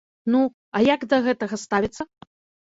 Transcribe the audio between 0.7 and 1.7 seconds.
а як да гэтага